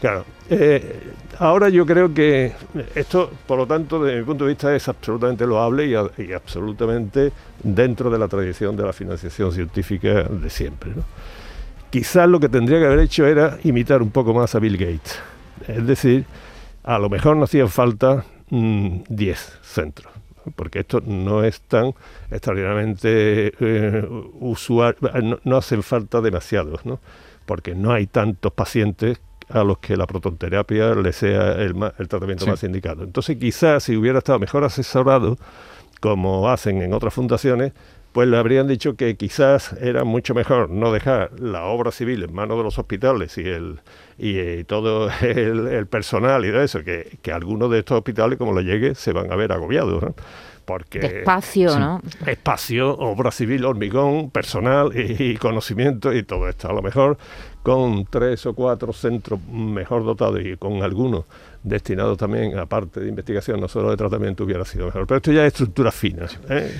claro. 0.00 0.24
Eh, 0.50 1.00
ahora 1.38 1.68
yo 1.68 1.84
creo 1.86 2.12
que 2.12 2.52
esto, 2.94 3.30
por 3.46 3.58
lo 3.58 3.66
tanto, 3.66 4.02
desde 4.02 4.18
mi 4.20 4.24
punto 4.24 4.44
de 4.44 4.50
vista, 4.50 4.74
es 4.74 4.88
absolutamente 4.88 5.46
loable 5.46 5.86
y, 5.86 5.94
a- 5.94 6.10
y 6.18 6.32
absolutamente 6.32 7.32
dentro 7.62 8.10
de 8.10 8.18
la 8.18 8.28
tradición 8.28 8.76
de 8.76 8.84
la 8.84 8.92
financiación 8.92 9.52
científica 9.52 10.24
de 10.24 10.50
siempre. 10.50 10.90
¿no? 10.94 11.02
Quizás 11.90 12.28
lo 12.28 12.38
que 12.40 12.48
tendría 12.48 12.78
que 12.78 12.86
haber 12.86 13.00
hecho 13.00 13.26
era 13.26 13.58
imitar 13.64 14.02
un 14.02 14.10
poco 14.10 14.34
más 14.34 14.54
a 14.54 14.58
Bill 14.58 14.76
Gates. 14.76 15.18
Es 15.66 15.86
decir, 15.86 16.24
a 16.84 16.98
lo 16.98 17.08
mejor 17.08 17.36
no 17.36 17.44
hacían 17.44 17.68
falta 17.68 18.24
mm, 18.50 19.00
10 19.08 19.58
centros, 19.62 20.12
¿no? 20.44 20.52
porque 20.54 20.80
esto 20.80 21.02
no 21.04 21.44
es 21.44 21.60
tan 21.62 21.92
extraordinariamente 22.30 23.52
eh, 23.60 24.08
usual, 24.40 24.96
no, 25.22 25.38
no 25.44 25.56
hacen 25.56 25.82
falta 25.82 26.20
demasiados, 26.20 26.84
¿no? 26.86 27.00
porque 27.46 27.74
no 27.74 27.92
hay 27.92 28.06
tantos 28.06 28.52
pacientes 28.52 29.20
a 29.50 29.64
los 29.64 29.78
que 29.78 29.96
la 29.96 30.06
protonterapia 30.06 30.94
le 30.94 31.12
sea 31.12 31.52
el, 31.52 31.74
el 31.98 32.08
tratamiento 32.08 32.44
Sí. 32.44 32.50
más 32.50 32.62
indicado. 32.64 33.04
Entonces 33.04 33.36
quizás 33.36 33.82
si 33.84 33.96
hubiera 33.96 34.18
estado 34.18 34.38
mejor 34.38 34.64
asesorado, 34.64 35.38
como 36.00 36.48
hacen 36.50 36.82
en 36.82 36.92
otras 36.92 37.14
fundaciones, 37.14 37.72
pues 38.12 38.26
le 38.28 38.36
habrían 38.38 38.66
dicho 38.66 38.96
que 38.96 39.16
quizás 39.16 39.74
era 39.74 40.02
mucho 40.04 40.34
mejor 40.34 40.70
no 40.70 40.92
dejar 40.92 41.30
la 41.38 41.64
obra 41.64 41.90
civil 41.92 42.22
en 42.22 42.32
manos 42.34 42.56
de 42.56 42.64
los 42.64 42.78
hospitales 42.78 43.36
y 43.38 43.42
el 43.48 43.80
y, 44.16 44.38
eh, 44.38 44.64
todo 44.66 45.10
el, 45.22 45.68
el 45.68 45.86
personal 45.86 46.44
y 46.44 46.50
de 46.50 46.64
eso, 46.64 46.82
que, 46.82 47.18
que 47.22 47.32
algunos 47.32 47.70
de 47.70 47.80
estos 47.80 47.98
hospitales, 47.98 48.38
como 48.38 48.58
le 48.58 48.64
llegue, 48.64 48.94
se 48.94 49.12
van 49.12 49.30
a 49.30 49.36
ver 49.36 49.52
agobiados, 49.52 50.02
¿no? 50.02 50.14
Porque 50.68 50.98
De 50.98 51.06
espacio, 51.20 51.70
sí. 51.70 51.78
¿no? 51.78 52.02
espacio, 52.26 52.94
obra 52.98 53.30
civil, 53.30 53.64
hormigón, 53.64 54.30
personal 54.30 54.92
y, 54.94 55.30
y 55.30 55.36
conocimiento 55.38 56.12
y 56.12 56.24
todo 56.24 56.46
esto. 56.46 56.68
A 56.68 56.74
lo 56.74 56.82
mejor 56.82 57.16
con 57.62 58.04
tres 58.04 58.44
o 58.44 58.52
cuatro 58.52 58.92
centros 58.92 59.40
mejor 59.50 60.04
dotados 60.04 60.40
y 60.44 60.58
con 60.58 60.82
algunos 60.82 61.24
destinados 61.62 62.18
también 62.18 62.58
a 62.58 62.66
parte 62.66 63.00
de 63.00 63.08
investigación, 63.08 63.60
no 63.60 63.68
solo 63.68 63.90
de 63.90 63.96
tratamiento, 63.96 64.44
hubiera 64.44 64.66
sido 64.66 64.84
mejor. 64.84 65.06
Pero 65.06 65.16
esto 65.16 65.32
ya 65.32 65.46
es 65.46 65.54
estructuras 65.54 65.94
finas. 65.94 66.38
¿eh? 66.50 66.70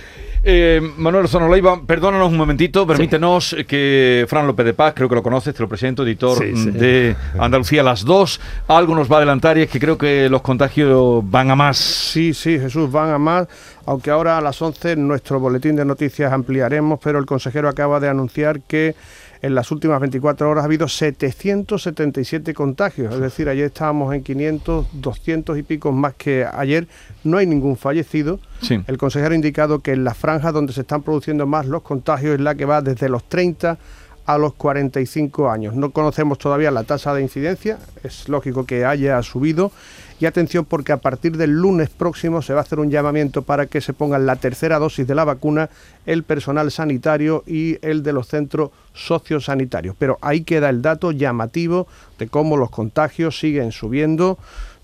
Eh, 0.44 0.80
Manuel 0.96 1.22
Lozano 1.22 1.48
Leiva, 1.48 1.80
perdónanos 1.84 2.28
un 2.28 2.36
momentito, 2.36 2.86
permítenos 2.86 3.56
que 3.66 4.24
Fran 4.28 4.46
López 4.46 4.64
de 4.66 4.72
Paz, 4.74 4.92
creo 4.94 5.08
que 5.08 5.14
lo 5.16 5.22
conoces, 5.22 5.54
te 5.54 5.60
lo 5.62 5.68
presento, 5.68 6.04
editor 6.04 6.38
Sí, 6.38 6.56
sí. 6.56 6.70
de 6.70 7.16
Andalucía 7.38 7.82
Las 7.82 8.04
Dos. 8.04 8.40
Algo 8.68 8.94
nos 8.94 9.10
va 9.10 9.16
a 9.16 9.18
adelantar 9.18 9.58
y 9.58 9.62
es 9.62 9.70
que 9.70 9.80
creo 9.80 9.98
que 9.98 10.28
los 10.28 10.42
contagios 10.42 11.22
van 11.28 11.50
a 11.50 11.56
más. 11.56 11.76
Sí, 11.76 12.32
sí, 12.34 12.58
Jesús, 12.58 12.90
van 12.90 13.10
a 13.10 13.18
más, 13.18 13.48
aunque 13.86 14.10
ahora 14.10 14.38
a 14.38 14.40
las 14.40 14.60
11 14.62 14.92
en 14.92 15.08
nuestro 15.08 15.40
boletín 15.40 15.74
de 15.76 15.84
noticias 15.84 16.32
ampliaremos, 16.32 17.00
pero 17.02 17.18
el 17.18 17.26
consejero 17.26 17.68
acaba 17.68 17.98
de 18.00 18.08
anunciar 18.08 18.60
que 18.60 18.94
en 19.42 19.54
las 19.54 19.70
últimas 19.70 20.00
24 20.00 20.50
horas 20.50 20.62
ha 20.62 20.66
habido 20.66 20.88
777 20.88 22.54
contagios, 22.54 23.14
es 23.14 23.20
decir, 23.20 23.48
ayer 23.48 23.66
estábamos 23.66 24.14
en 24.14 24.22
500, 24.22 24.86
200 24.92 25.58
y 25.58 25.62
pico 25.62 25.92
más 25.92 26.14
que 26.14 26.46
ayer, 26.50 26.88
no 27.24 27.38
hay 27.38 27.46
ningún 27.46 27.76
fallecido. 27.76 28.40
Sí. 28.60 28.80
El 28.86 28.98
consejero 28.98 29.32
ha 29.32 29.36
indicado 29.36 29.80
que 29.80 29.92
en 29.92 30.04
la 30.04 30.14
franja 30.14 30.52
donde 30.52 30.72
se 30.72 30.80
están 30.80 31.02
produciendo 31.02 31.46
más 31.46 31.66
los 31.66 31.82
contagios 31.82 32.34
es 32.34 32.40
la 32.40 32.54
que 32.54 32.64
va 32.64 32.82
desde 32.82 33.08
los 33.08 33.24
30 33.28 33.78
a 34.26 34.36
los 34.36 34.52
45 34.54 35.50
años. 35.50 35.74
No 35.74 35.90
conocemos 35.90 36.38
todavía 36.38 36.70
la 36.70 36.84
tasa 36.84 37.14
de 37.14 37.22
incidencia, 37.22 37.78
es 38.04 38.28
lógico 38.28 38.66
que 38.66 38.84
haya 38.84 39.22
subido. 39.22 39.72
Y 40.20 40.26
atención 40.26 40.64
porque 40.64 40.92
a 40.92 40.96
partir 40.96 41.36
del 41.36 41.52
lunes 41.52 41.90
próximo 41.90 42.42
se 42.42 42.52
va 42.52 42.60
a 42.60 42.62
hacer 42.62 42.80
un 42.80 42.90
llamamiento 42.90 43.42
para 43.42 43.66
que 43.66 43.80
se 43.80 43.92
pongan 43.92 44.26
la 44.26 44.36
tercera 44.36 44.78
dosis 44.78 45.06
de 45.06 45.14
la 45.14 45.24
vacuna 45.24 45.70
el 46.06 46.24
personal 46.24 46.70
sanitario 46.72 47.44
y 47.46 47.78
el 47.86 48.02
de 48.02 48.12
los 48.12 48.26
centros 48.26 48.70
sociosanitarios. 48.94 49.94
Pero 49.96 50.18
ahí 50.20 50.42
queda 50.42 50.70
el 50.70 50.82
dato 50.82 51.12
llamativo 51.12 51.86
de 52.18 52.26
cómo 52.26 52.56
los 52.56 52.70
contagios 52.70 53.38
siguen 53.38 53.70
subiendo. 53.70 54.38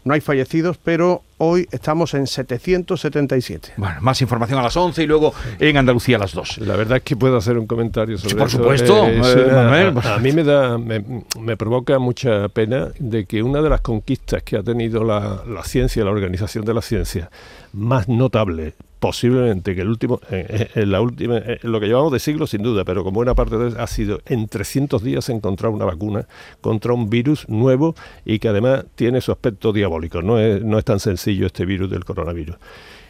No 0.04 0.12
hay 0.14 0.20
fallecidos, 0.20 0.76
pero 0.82 1.22
hoy 1.38 1.66
estamos 1.72 2.12
en 2.14 2.26
777. 2.26 3.72
Bueno, 3.78 3.96
más 4.02 4.20
información 4.20 4.58
a 4.58 4.62
las 4.62 4.76
11 4.76 5.02
y 5.02 5.06
luego 5.06 5.32
en 5.58 5.76
Andalucía 5.78 6.16
a 6.16 6.20
las 6.20 6.32
2. 6.34 6.58
La 6.58 6.76
verdad 6.76 6.98
es 6.98 7.02
que 7.04 7.16
puedo 7.16 7.36
hacer 7.38 7.56
un 7.58 7.66
comentario 7.66 8.18
sobre 8.18 8.30
Sí, 8.30 8.36
por 8.36 8.46
eso. 8.46 8.58
supuesto, 8.58 9.06
Eh, 9.06 9.18
eh, 9.18 9.52
Manuel. 9.52 9.98
a, 10.04 10.14
a 10.14 10.18
mí 10.18 10.32
me 10.32 10.44
da, 10.44 10.76
me, 10.78 11.02
me 11.40 11.56
provoca 11.56 11.98
mucha 11.98 12.48
pena 12.50 12.88
de 12.98 13.24
que 13.24 13.42
una 13.42 13.62
de 13.62 13.70
las 13.70 13.80
conquistas 13.80 14.42
que 14.42 14.56
ha 14.58 14.62
tenido 14.62 15.04
la, 15.04 15.42
la 15.48 15.64
ciencia, 15.64 16.04
la 16.04 16.10
organización 16.10 16.64
de 16.64 16.74
la 16.74 16.82
ciencia, 16.82 17.30
más 17.72 18.08
notable 18.08 18.74
posiblemente 19.04 19.74
que 19.74 19.82
el 19.82 19.88
último, 19.88 20.18
eh, 20.30 20.46
eh, 20.48 20.80
en 20.80 20.90
la 20.90 21.02
última, 21.02 21.36
eh, 21.36 21.58
lo 21.60 21.78
que 21.78 21.88
llevamos 21.88 22.10
de 22.10 22.18
siglo 22.18 22.46
sin 22.46 22.62
duda, 22.62 22.86
pero 22.86 23.04
como 23.04 23.16
buena 23.16 23.34
parte 23.34 23.58
de 23.58 23.78
ha 23.78 23.86
sido 23.86 24.22
en 24.24 24.48
300 24.48 25.02
días 25.02 25.28
encontrar 25.28 25.72
una 25.72 25.84
vacuna 25.84 26.26
contra 26.62 26.94
un 26.94 27.10
virus 27.10 27.46
nuevo 27.50 27.94
y 28.24 28.38
que 28.38 28.48
además 28.48 28.86
tiene 28.94 29.20
su 29.20 29.30
aspecto 29.30 29.74
diabólico. 29.74 30.22
No 30.22 30.38
es, 30.38 30.64
no 30.64 30.78
es 30.78 30.86
tan 30.86 31.00
sencillo 31.00 31.44
este 31.44 31.66
virus 31.66 31.90
del 31.90 32.02
coronavirus. 32.02 32.56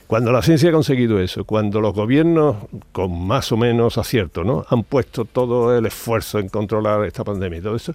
Cuando 0.08 0.32
la 0.32 0.42
ciencia 0.42 0.70
ha 0.70 0.72
conseguido 0.72 1.20
eso, 1.20 1.44
cuando 1.44 1.80
los 1.80 1.94
gobiernos, 1.94 2.56
con 2.90 3.24
más 3.24 3.52
o 3.52 3.56
menos 3.56 3.96
acierto, 3.96 4.42
¿no? 4.42 4.66
han 4.68 4.82
puesto 4.82 5.24
todo 5.24 5.78
el 5.78 5.86
esfuerzo 5.86 6.40
en 6.40 6.48
controlar 6.48 7.04
esta 7.04 7.22
pandemia 7.22 7.60
y 7.60 7.62
todo 7.62 7.76
eso, 7.76 7.94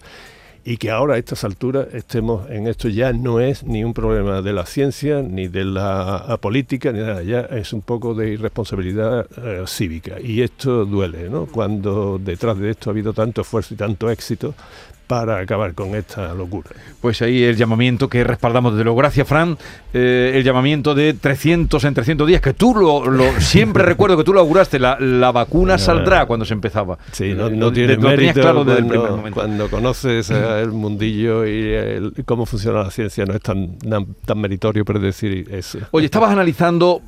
y 0.64 0.78
que 0.78 0.92
ahora 0.92 1.16
a 1.16 1.18
estas 1.18 1.44
alturas 1.44 1.94
estemos 1.94 2.50
en 2.50 2.68
esto 2.68 2.90
ya 2.90 3.14
no 3.14 3.40
es 3.40 3.64
ni 3.64 3.84
un 3.84 3.94
problema 3.94 4.42
de 4.42 4.54
la 4.54 4.66
ciencia 4.66 5.22
ni 5.22 5.48
de 5.48 5.66
la 5.66 6.38
política 6.42 6.92
ni 6.92 7.00
nada, 7.00 7.24
ya 7.24 7.42
es 7.42 7.74
un 7.74 7.82
poco 7.82 8.14
de 8.14 8.34
irresponsabilidad 8.34 9.28
eh, 9.38 9.64
cívica 9.68 10.20
y 10.22 10.42
esto 10.42 10.86
duele, 10.86 11.30
¿no? 11.30 11.46
Cuando 11.46 12.20
detrás 12.20 12.58
de 12.58 12.72
esto 12.72 12.90
ha 12.90 12.92
habido 12.92 13.14
tanto 13.14 13.42
esfuerzo 13.42 13.74
y 13.74 13.78
tanto 13.78 14.10
éxito 14.10 14.54
para 15.10 15.40
acabar 15.40 15.74
con 15.74 15.96
esta 15.96 16.36
locura. 16.36 16.70
Pues 17.02 17.20
ahí 17.24 17.42
el 17.44 17.56
llamamiento 17.58 18.08
que 18.08 18.24
respaldamos 18.24 18.74
desde 18.74 18.84
luego. 18.84 19.00
Gracias, 19.00 19.28
Fran. 19.28 19.58
Eh, 19.92 20.34
el 20.36 20.44
llamamiento 20.44 20.94
de 20.94 21.16
300 21.16 21.84
en 21.84 21.94
300 21.96 22.28
días, 22.28 22.42
que 22.42 22.54
tú 22.54 22.76
lo, 22.76 23.10
lo- 23.10 23.32
siempre 23.42 23.82
recuerdo 23.84 24.18
que 24.18 24.24
tú 24.24 24.34
lo 24.34 24.40
auguraste, 24.42 24.78
la, 24.78 25.00
la 25.00 25.32
vacuna 25.32 25.80
saldrá 25.80 26.28
cuando 26.28 26.46
se 26.46 26.54
empezaba. 26.54 27.00
Sí, 27.12 27.34
no, 27.34 27.50
tiene 27.74 27.96
lo 27.96 28.02
tenías 28.02 28.18
mérito 28.36 28.42
claro 28.42 28.64
desde 28.64 28.82
el 28.82 28.86
cuando, 28.86 29.02
primer 29.02 29.18
momento. 29.18 29.40
cuando 29.40 29.70
conoces 29.72 30.30
el 30.30 30.72
mundillo 30.72 31.44
y 31.48 31.74
el- 31.74 32.14
cómo 32.26 32.46
funciona 32.46 32.84
la 32.84 32.92
ciencia, 32.92 33.26
no 33.26 33.34
es 33.34 33.42
tan, 33.42 33.80
tan, 33.80 34.40
meritorio 34.40 34.86
predecir 34.86 35.48
eso. 35.52 35.80
Oye, 35.90 36.06
estabas 36.06 36.30
analizando 36.32 37.02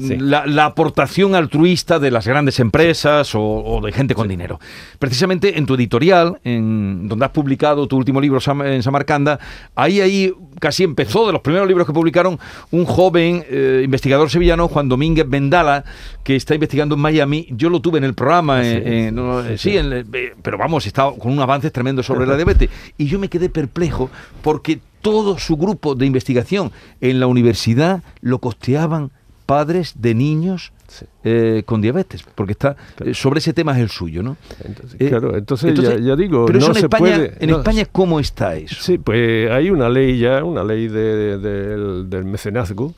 Sí. 0.00 0.16
la, 0.18 0.46
la 0.46 0.66
aportación 0.66 1.34
altruista 1.34 1.98
de 1.98 2.10
las 2.10 2.26
grandes 2.26 2.60
empresas 2.60 3.34
o, 3.34 3.40
o 3.42 3.80
de 3.80 3.92
gente 3.92 4.14
con 4.14 4.28
dinero. 4.28 4.60
Precisamente 4.98 5.58
en 5.58 5.66
tu 5.66 5.74
editorial, 5.74 6.38
en 6.44 7.08
donde 7.08 7.24
has 7.24 7.30
publicado 7.30 7.86
tu 7.86 7.96
último 7.96 8.20
libro 8.20 8.38
en 8.64 8.82
Samarcanda, 8.82 9.38
ahí, 9.74 10.00
ahí 10.00 10.32
casi 10.60 10.84
empezó 10.84 11.26
de 11.26 11.32
los 11.32 11.40
primeros 11.40 11.66
libros 11.68 11.86
que 11.86 11.92
publicaron 11.92 12.38
un 12.70 12.84
joven 12.84 13.44
eh, 13.48 13.82
investigador 13.84 14.30
sevillano, 14.30 14.68
Juan 14.68 14.88
Domínguez 14.88 15.28
Vendala, 15.28 15.84
que 16.22 16.36
está 16.36 16.54
investigando 16.54 16.94
en 16.94 17.00
Miami. 17.00 17.46
Yo 17.50 17.70
lo 17.70 17.80
tuve 17.80 17.98
en 17.98 18.04
el 18.04 18.14
programa, 18.14 18.62
sí, 18.62 18.68
eh, 18.68 18.82
eh, 19.08 19.10
no, 19.12 19.42
sí, 19.56 19.76
en 19.76 19.92
el- 19.92 20.06
pero 20.42 20.58
vamos, 20.58 20.86
estaba 20.86 21.14
con 21.16 21.32
un 21.32 21.40
avance 21.40 21.70
tremendo 21.70 22.02
sobre 22.02 22.26
la 22.26 22.36
diabetes. 22.36 22.70
Y 22.98 23.06
yo 23.06 23.18
me 23.18 23.28
quedé 23.28 23.48
perplejo 23.48 24.10
porque 24.42 24.78
todo 25.00 25.38
su 25.38 25.56
grupo 25.56 25.94
de 25.94 26.06
investigación 26.06 26.72
en 27.00 27.20
la 27.20 27.26
universidad 27.26 28.02
lo 28.22 28.38
costeaban 28.38 29.10
padres 29.46 29.94
de 29.96 30.14
niños 30.14 30.72
Sí. 30.86 31.06
eh, 31.24 31.62
con 31.66 31.80
diabetes, 31.80 32.22
porque 32.34 32.52
está 32.52 32.76
eh, 33.04 33.14
sobre 33.14 33.38
ese 33.38 33.52
tema 33.52 33.72
es 33.72 33.78
el 33.78 33.88
suyo, 33.88 34.22
¿no? 34.22 34.36
Entonces, 34.64 35.00
Eh, 35.00 35.08
claro, 35.08 35.36
entonces, 35.36 35.74
ya, 35.80 35.98
ya 35.98 36.14
digo, 36.14 36.44
pero 36.46 36.58
eso 36.58 36.68
no 36.68 36.74
en 36.74 36.80
se 36.80 36.86
España, 36.86 37.00
puede. 37.16 37.36
en 37.40 37.50
no- 37.50 37.56
España 37.58 37.84
cómo 37.90 38.20
está 38.20 38.54
eso. 38.54 38.76
Sí, 38.80 38.98
pues 38.98 39.50
hay 39.50 39.70
una 39.70 39.88
ley 39.88 40.18
ya, 40.18 40.44
una 40.44 40.62
ley 40.62 40.86
de- 40.88 41.16
de- 41.16 41.38
del, 41.38 42.10
del 42.10 42.24
mecenazgo 42.26 42.94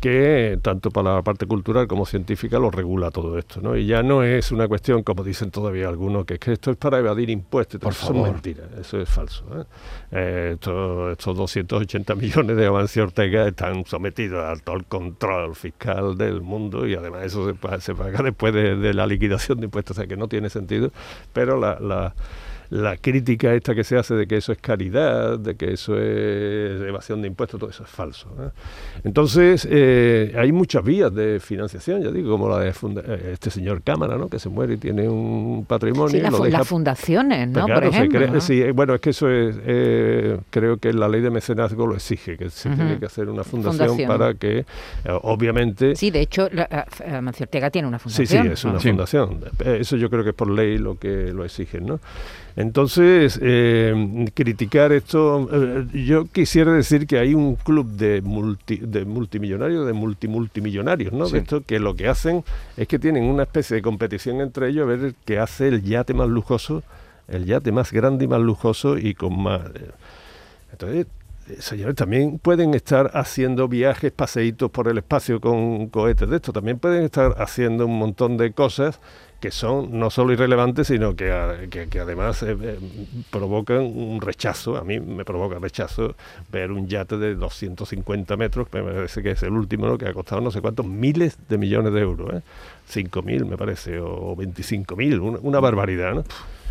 que 0.00 0.58
tanto 0.62 0.90
para 0.90 1.16
la 1.16 1.22
parte 1.22 1.46
cultural 1.46 1.86
como 1.88 2.06
científica 2.06 2.58
lo 2.58 2.70
regula 2.70 3.10
todo 3.10 3.36
esto, 3.38 3.60
¿no? 3.60 3.76
Y 3.76 3.86
ya 3.86 4.02
no 4.02 4.22
es 4.22 4.52
una 4.52 4.68
cuestión, 4.68 5.02
como 5.02 5.24
dicen 5.24 5.50
todavía 5.50 5.88
algunos, 5.88 6.24
que 6.24 6.34
es 6.34 6.40
que 6.40 6.52
esto 6.52 6.70
es 6.70 6.76
para 6.76 6.98
evadir 6.98 7.30
impuestos. 7.30 7.80
Por 7.80 7.92
eso 7.92 8.06
favor. 8.06 8.26
es 8.28 8.32
mentira, 8.34 8.64
eso 8.80 9.00
es 9.00 9.08
falso. 9.08 9.44
¿eh? 9.60 9.64
Eh, 10.12 10.50
esto- 10.54 11.10
estos 11.10 11.36
280 11.36 12.14
millones 12.14 12.56
de 12.56 12.66
Amancio 12.66 13.02
Ortega 13.02 13.48
están 13.48 13.84
sometidos 13.86 14.44
a 14.44 14.62
todo 14.62 14.76
el 14.76 14.84
control 14.84 15.54
fiscal 15.56 16.16
del 16.16 16.40
mundo 16.42 16.86
y 16.86 16.94
además 16.94 17.24
eso 17.24 17.46
se, 17.46 17.54
pa- 17.54 17.80
se 17.80 17.94
paga 17.94 18.22
después 18.22 18.54
de, 18.54 18.76
de 18.76 18.94
la 18.94 19.06
liquidación 19.06 19.58
de 19.58 19.64
impuestos, 19.64 19.96
o 19.96 20.00
sea 20.00 20.06
que 20.08 20.16
no 20.16 20.28
tiene 20.28 20.48
sentido, 20.50 20.92
pero 21.32 21.58
la... 21.58 21.78
la 21.80 22.14
la 22.70 22.96
crítica 22.98 23.54
esta 23.54 23.74
que 23.74 23.82
se 23.84 23.96
hace 23.96 24.14
de 24.14 24.26
que 24.26 24.36
eso 24.36 24.52
es 24.52 24.58
caridad, 24.58 25.38
de 25.38 25.54
que 25.54 25.72
eso 25.72 25.96
es 25.98 26.80
evasión 26.82 27.22
de 27.22 27.28
impuestos, 27.28 27.58
todo 27.58 27.70
eso 27.70 27.82
es 27.84 27.88
falso. 27.88 28.28
¿eh? 28.40 28.50
Entonces, 29.04 29.66
eh, 29.70 30.34
hay 30.36 30.52
muchas 30.52 30.84
vías 30.84 31.14
de 31.14 31.40
financiación, 31.40 32.02
ya 32.02 32.10
digo, 32.10 32.30
como 32.30 32.48
la 32.48 32.58
de 32.60 32.72
funda- 32.74 33.02
eh, 33.06 33.30
este 33.32 33.50
señor 33.50 33.82
Cámara, 33.82 34.16
¿no? 34.18 34.28
que 34.28 34.38
se 34.38 34.48
muere 34.50 34.74
y 34.74 34.76
tiene 34.76 35.08
un 35.08 35.64
patrimonio. 35.66 36.08
Sí, 36.10 36.20
la 36.20 36.30
lo 36.30 36.40
deja- 36.44 36.58
las 36.58 36.68
fundaciones, 36.68 37.48
¿no? 37.48 37.64
Pues 37.66 37.74
Por 37.74 37.84
ejemplo. 37.86 38.18
cree- 38.20 38.30
¿no? 38.30 38.40
sí, 38.40 38.60
eh, 38.60 38.72
bueno, 38.72 38.94
es 38.94 39.00
que 39.00 39.10
eso 39.10 39.30
es, 39.30 39.56
eh, 39.64 40.38
creo 40.50 40.76
que 40.76 40.92
la 40.92 41.08
ley 41.08 41.20
de 41.22 41.30
mecenazgo 41.30 41.86
lo 41.86 41.94
exige, 41.94 42.36
que 42.36 42.50
se 42.50 42.68
tiene 42.70 42.98
que 42.98 43.06
hacer 43.06 43.28
una 43.28 43.44
fundación, 43.44 43.88
Fundación. 43.88 44.08
para 44.08 44.34
que, 44.34 44.58
eh, 44.58 44.64
obviamente, 45.22 45.96
Sí, 45.96 46.10
de 46.10 46.20
hecho, 46.20 46.48
la- 46.52 46.68
a- 46.70 46.86
a- 47.14 47.18
Amancio 47.18 47.44
Ortega 47.44 47.70
tiene 47.70 47.88
una 47.88 47.98
Sí, 47.98 48.04
fundación. 48.10 48.46
sí, 48.46 48.52
es 48.52 48.64
una 48.64 48.72
¿no? 48.74 48.80
Sí. 48.80 48.88
fundación. 48.88 49.40
Eso 49.64 49.96
yo 49.96 50.10
creo 50.10 50.22
que 50.22 50.30
es 50.30 50.36
por 50.36 50.50
ley 50.50 50.76
lo 50.78 50.98
que 50.98 51.32
lo 51.32 51.44
exigen, 51.44 51.86
¿no? 51.86 52.00
Entonces, 52.58 53.38
eh, 53.40 54.28
criticar 54.34 54.90
esto, 54.90 55.48
eh, 55.52 55.86
yo 55.94 56.24
quisiera 56.24 56.72
decir 56.72 57.06
que 57.06 57.16
hay 57.16 57.32
un 57.32 57.54
club 57.54 57.86
de, 57.86 58.20
multi, 58.20 58.78
de 58.78 59.04
multimillonarios, 59.04 59.86
de 59.86 59.92
multimultimillonarios, 59.92 61.12
¿no? 61.12 61.26
Sí. 61.26 61.34
De 61.34 61.38
esto 61.38 61.62
que 61.64 61.78
lo 61.78 61.94
que 61.94 62.08
hacen 62.08 62.42
es 62.76 62.88
que 62.88 62.98
tienen 62.98 63.22
una 63.22 63.44
especie 63.44 63.76
de 63.76 63.82
competición 63.82 64.40
entre 64.40 64.70
ellos 64.70 64.82
a 64.82 64.86
ver 64.86 65.14
qué 65.24 65.38
hace 65.38 65.68
el 65.68 65.84
yate 65.84 66.14
más 66.14 66.28
lujoso, 66.28 66.82
el 67.28 67.44
yate 67.44 67.70
más 67.70 67.92
grande 67.92 68.24
y 68.24 68.28
más 68.28 68.40
lujoso 68.40 68.98
y 68.98 69.14
con 69.14 69.40
más... 69.40 69.60
eh, 69.76 69.92
entonces, 70.72 71.06
señores, 71.60 71.94
también 71.96 72.38
pueden 72.38 72.74
estar 72.74 73.10
haciendo 73.14 73.68
viajes, 73.68 74.12
paseitos 74.12 74.70
por 74.70 74.88
el 74.88 74.98
espacio 74.98 75.40
con 75.40 75.88
cohetes 75.88 76.28
de 76.28 76.36
esto. 76.36 76.52
También 76.52 76.78
pueden 76.78 77.04
estar 77.04 77.34
haciendo 77.38 77.86
un 77.86 77.98
montón 77.98 78.36
de 78.36 78.52
cosas 78.52 79.00
que 79.40 79.52
son 79.52 79.96
no 80.00 80.10
solo 80.10 80.32
irrelevantes, 80.32 80.88
sino 80.88 81.14
que, 81.14 81.28
que- 81.70 82.00
además 82.00 82.42
eh, 82.42 82.56
eh, 82.60 82.78
provocan 83.30 83.82
un 83.82 84.20
rechazo. 84.20 84.76
A 84.76 84.82
mí 84.82 84.98
me 84.98 85.24
provoca 85.24 85.58
rechazo 85.60 86.16
ver 86.50 86.72
un 86.72 86.88
yate 86.88 87.16
de 87.18 87.36
250 87.36 88.36
metros, 88.36 88.68
que 88.68 88.82
me 88.82 88.92
parece 88.92 89.22
que 89.22 89.30
es 89.32 89.42
el 89.44 89.52
último, 89.52 89.96
que 89.96 90.08
ha 90.08 90.12
costado 90.12 90.40
no 90.40 90.50
sé 90.50 90.60
cuántos 90.60 90.86
miles 90.86 91.38
de 91.48 91.56
millones 91.56 91.92
de 91.92 92.00
euros. 92.00 92.34
¿eh? 92.34 92.42
5.000 92.90 93.44
me 93.46 93.56
parece, 93.56 94.00
o 94.00 94.34
25.000, 94.34 95.20
una, 95.20 95.38
una 95.40 95.60
barbaridad. 95.60 96.14
¿no? 96.14 96.24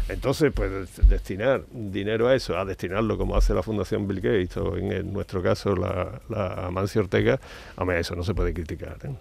Entonces, 0.09 0.51
pues 0.53 0.71
des- 0.71 1.09
destinar 1.09 1.63
dinero 1.71 2.27
a 2.27 2.35
eso, 2.35 2.57
a 2.57 2.63
destinarlo 2.65 3.17
como 3.17 3.35
hace 3.35 3.53
la 3.53 3.61
Fundación 3.63 4.07
Bill 4.07 4.21
Gates 4.21 4.55
o 4.57 4.77
en, 4.77 5.11
nuestro 5.11 5.41
caso 5.43 5.75
la, 5.75 6.21
la 6.29 6.67
Amancio 6.67 7.01
Ortega, 7.01 7.39
hombre, 7.75 7.99
eso 7.99 8.15
no 8.15 8.23
se 8.23 8.33
puede 8.33 8.53
criticar. 8.53 8.97
¿eh? 9.03 9.15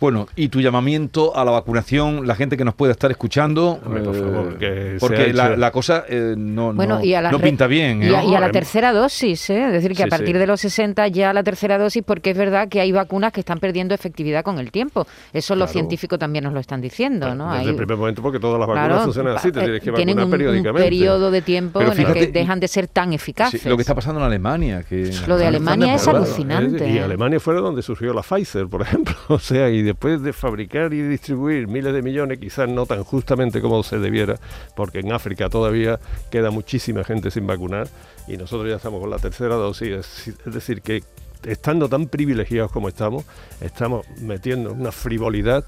Bueno, 0.00 0.26
y 0.34 0.48
tu 0.48 0.60
llamamiento 0.60 1.36
a 1.36 1.44
la 1.44 1.50
vacunación, 1.50 2.26
la 2.26 2.34
gente 2.34 2.56
que 2.56 2.64
nos 2.64 2.74
pueda 2.74 2.92
estar 2.92 3.10
escuchando, 3.10 3.78
Hombre, 3.84 4.02
por 4.02 4.16
eh, 4.16 4.20
favor, 4.20 4.58
que 4.58 4.94
ha 4.96 4.98
porque 4.98 5.32
la, 5.34 5.70
cosa 5.70 6.04
eh, 6.08 6.34
no, 6.38 6.72
Bueno, 6.72 6.98
no, 6.98 7.04
y 7.04 7.12
a 7.14 7.20
la 7.20 7.30
no 7.30 7.38
pinta 7.38 7.66
bien. 7.66 8.02
Y 8.02 8.06
¿eh? 8.06 8.16
a, 8.16 8.24
y 8.24 8.34
a 8.34 8.40
la 8.40 8.50
tercera 8.50 8.92
dosis, 8.92 9.50
¿eh? 9.50 9.66
es 9.66 9.72
decir, 9.72 9.94
que 9.94 10.04
a 10.04 10.06
partir 10.06 10.28
sí. 10.34 10.38
de 10.38 10.46
los 10.46 10.60
60 10.60 11.06
ya 11.08 11.32
la 11.34 11.42
tercera 11.42 11.76
dosis, 11.78 12.02
porque 12.04 12.30
es 12.30 12.36
verdad 12.38 12.68
que 12.68 12.80
hay 12.80 12.92
vacunas 12.92 13.32
que 13.32 13.40
están 13.40 13.58
perdiendo 13.58 13.94
efectividad 13.94 14.42
con 14.42 14.58
el 14.58 14.70
tiempo. 14.70 15.06
Eso 15.32 15.54
los 15.54 15.66
Claro. 15.70 15.72
científicos 15.72 16.18
también 16.18 16.44
nos 16.44 16.54
lo 16.54 16.60
están 16.60 16.80
diciendo, 16.80 17.34
¿no? 17.34 17.48
Desde 17.52 17.60
Hay- 17.64 17.68
el 17.68 17.76
primer 17.76 17.96
momento, 17.98 18.22
porque 18.22 18.40
todas 18.40 18.58
las 18.58 18.66
vacunas 18.68 18.88
claro, 18.88 19.04
funcionan 19.04 19.36
así, 19.36 19.52
te 19.52 19.58
pa- 19.60 19.64
tienes 19.64 19.82
que 19.82 19.92
tienen 19.92 20.16
vacunar 20.16 20.24
un, 20.24 20.24
un 20.24 20.30
periódicamente. 20.38 20.82
periodo 20.88 21.30
de 21.30 21.42
tiempo 21.42 21.78
Pero 21.78 21.92
en 21.92 21.98
el 22.00 22.12
que 22.14 22.26
dejan 22.28 22.58
de 22.58 22.68
ser 22.68 22.86
tan 22.88 23.10
Sí, 23.10 23.16
eficaces. 23.16 23.66
lo 23.66 23.76
que 23.76 23.82
está 23.82 23.94
pasando 23.94 24.20
en 24.20 24.26
Alemania. 24.26 24.82
Que 24.82 25.10
Lo 25.26 25.36
de 25.36 25.46
Alemania 25.46 25.94
es 25.94 26.08
alucinante. 26.08 26.88
Y 26.88 26.96
¿eh? 26.96 27.02
Alemania 27.02 27.38
fue 27.38 27.54
donde 27.54 27.82
surgió 27.82 28.14
la 28.14 28.22
Pfizer, 28.22 28.66
por 28.66 28.80
ejemplo. 28.82 29.14
O 29.28 29.38
sea, 29.38 29.68
y 29.68 29.89
después 29.90 30.22
de 30.22 30.32
fabricar 30.32 30.94
y 30.94 31.02
distribuir 31.02 31.66
miles 31.66 31.92
de 31.92 32.00
millones, 32.00 32.38
quizás 32.38 32.68
no 32.68 32.86
tan 32.86 33.02
justamente 33.02 33.60
como 33.60 33.82
se 33.82 33.98
debiera, 33.98 34.36
porque 34.76 35.00
en 35.00 35.12
África 35.12 35.48
todavía 35.48 35.98
queda 36.30 36.52
muchísima 36.52 37.02
gente 37.02 37.32
sin 37.32 37.44
vacunar 37.46 37.88
y 38.28 38.36
nosotros 38.36 38.70
ya 38.70 38.76
estamos 38.76 39.00
con 39.00 39.10
la 39.10 39.18
tercera 39.18 39.56
dosis. 39.56 39.90
Es, 40.46 40.54
decir, 40.54 40.80
que 40.82 41.02
estando 41.44 41.88
tan 41.88 42.06
privilegiados 42.06 42.70
como 42.70 42.88
estamos, 42.88 43.24
estamos 43.60 44.06
metiendo 44.20 44.72
una 44.72 44.92
frivolidad 44.92 45.64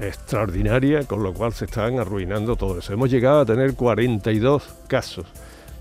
extraordinaria, 0.00 1.04
con 1.04 1.24
lo 1.24 1.34
cual 1.34 1.52
se 1.52 1.64
están 1.64 1.98
arruinando 1.98 2.54
todo 2.54 2.78
eso. 2.78 2.92
Hemos 2.92 3.10
llegado 3.10 3.40
a 3.40 3.44
tener 3.44 3.74
42 3.74 4.62
casos 4.86 5.26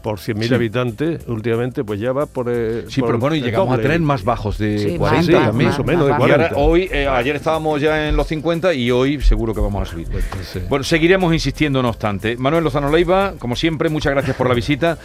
por 0.03 0.19
100.000 0.19 0.49
Sí. 0.49 0.53
habitantes, 0.53 1.21
últimamente 1.27 1.83
pues 1.83 1.99
ya 1.99 2.11
va 2.11 2.27
por... 2.27 2.47
eh, 2.49 2.85
Sí, 2.89 2.99
por 2.99 3.09
pero 3.09 3.19
bueno, 3.19 3.35
y 3.37 3.41
llegamos 3.41 3.73
a 3.79 3.81
tener 3.81 3.99
más 4.01 4.23
bajos 4.23 4.59
de 4.59 4.77
Sí, 4.77 4.97
40 4.97 5.23
sí, 5.25 5.31
más, 5.31 5.45
también. 5.47 5.69
más 5.71 5.79
o 5.79 5.83
menos 5.83 6.05
de 6.05 6.11
más 6.11 6.19
Y 6.19 6.23
ahora, 6.23 6.49
40. 6.49 6.57
hoy, 6.57 6.89
eh, 6.91 7.07
ayer 7.07 7.35
estábamos 7.37 7.81
ya 7.81 8.07
en 8.09 8.15
los 8.15 8.27
50 8.27 8.73
y 8.75 8.91
hoy 8.91 9.19
seguro 9.21 9.53
que 9.55 9.61
vamos 9.61 9.81
a 9.87 9.91
subir. 9.91 10.07
Sí. 10.51 10.59
Bueno, 10.69 10.83
seguiremos 10.83 11.33
insistiendo 11.33 11.81
no 11.81 11.89
obstante. 11.89 12.37
Manuel 12.37 12.63
Lozano 12.65 12.91
Leiva, 12.91 13.33
como 13.39 13.55
siempre, 13.55 13.89
muchas 13.89 14.11
gracias 14.13 14.35
por 14.35 14.47
la 14.47 14.53
visita. 14.53 14.97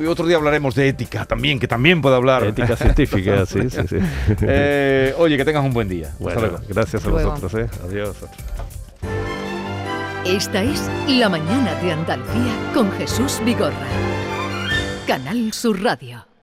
Y 0.00 0.06
otro 0.06 0.26
día 0.26 0.36
hablaremos 0.38 0.74
de 0.74 0.88
ética 0.88 1.24
también, 1.26 1.58
que 1.58 1.68
también 1.68 2.00
puede 2.00 2.16
hablar. 2.16 2.44
Ética 2.44 2.76
científica, 2.76 3.44
sí, 3.46 3.68
sí, 3.68 3.80
sí. 3.88 3.96
Eh, 4.42 5.12
oye, 5.18 5.36
que 5.36 5.44
tengas 5.44 5.64
un 5.64 5.72
buen 5.74 5.88
día. 5.88 6.06
Hasta 6.08 6.22
Bueno, 6.24 6.40
luego. 6.40 6.58
gracias 6.68 7.04
a 7.04 7.08
Luego. 7.10 7.30
vosotros, 7.32 7.54
¿eh? 7.64 7.68
Adiós. 7.88 8.16
Esta 10.24 10.62
es 10.62 10.88
La 11.08 11.28
Mañana 11.28 11.74
de 11.82 11.92
Andalucía 11.92 12.54
con 12.72 12.90
Jesús 12.92 13.42
Vigorra. 13.44 13.74
Canal 15.06 15.52
Sur 15.52 15.82
Radio. 15.82 16.33